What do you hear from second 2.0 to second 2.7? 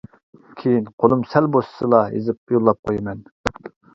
يېزىپ